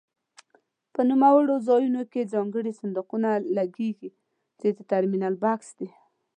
په 0.93 1.01
نوموړو 1.09 1.55
ځایونو 1.67 2.01
کې 2.11 2.29
ځانګړي 2.33 2.71
صندوقونه 2.79 3.29
لګېږي 3.57 4.09
چې 4.59 4.67
د 4.77 4.79
ټرمینل 4.89 5.35
بکس 5.43 5.69
دی. 5.79 5.89